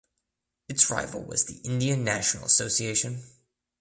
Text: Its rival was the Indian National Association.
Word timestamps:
Its 0.67 0.89
rival 0.89 1.23
was 1.23 1.45
the 1.45 1.57
Indian 1.57 2.03
National 2.03 2.45
Association. 2.45 3.21